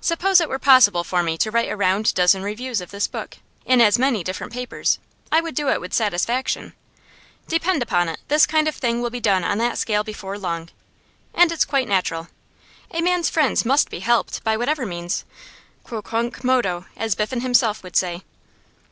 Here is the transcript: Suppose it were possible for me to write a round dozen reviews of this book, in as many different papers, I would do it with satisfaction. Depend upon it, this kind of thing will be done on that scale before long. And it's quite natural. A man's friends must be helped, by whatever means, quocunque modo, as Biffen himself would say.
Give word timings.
Suppose 0.00 0.40
it 0.40 0.48
were 0.48 0.60
possible 0.60 1.02
for 1.02 1.24
me 1.24 1.36
to 1.38 1.50
write 1.50 1.72
a 1.72 1.76
round 1.76 2.14
dozen 2.14 2.44
reviews 2.44 2.80
of 2.80 2.92
this 2.92 3.08
book, 3.08 3.38
in 3.64 3.80
as 3.80 3.98
many 3.98 4.22
different 4.22 4.52
papers, 4.52 5.00
I 5.32 5.40
would 5.40 5.56
do 5.56 5.68
it 5.70 5.80
with 5.80 5.92
satisfaction. 5.92 6.72
Depend 7.48 7.82
upon 7.82 8.08
it, 8.08 8.20
this 8.28 8.46
kind 8.46 8.68
of 8.68 8.76
thing 8.76 9.02
will 9.02 9.10
be 9.10 9.18
done 9.18 9.42
on 9.42 9.58
that 9.58 9.76
scale 9.76 10.04
before 10.04 10.38
long. 10.38 10.68
And 11.34 11.50
it's 11.50 11.64
quite 11.64 11.88
natural. 11.88 12.28
A 12.92 13.00
man's 13.02 13.28
friends 13.28 13.64
must 13.64 13.90
be 13.90 13.98
helped, 13.98 14.44
by 14.44 14.56
whatever 14.56 14.86
means, 14.86 15.24
quocunque 15.82 16.44
modo, 16.44 16.86
as 16.96 17.16
Biffen 17.16 17.40
himself 17.40 17.82
would 17.82 17.96
say. 17.96 18.22